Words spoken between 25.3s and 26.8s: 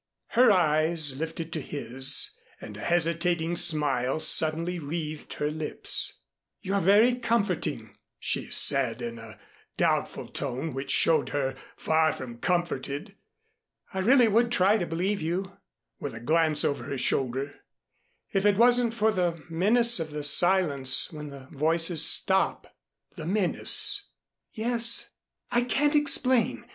I can't explain.